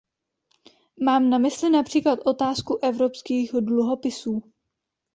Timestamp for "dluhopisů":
3.59-4.41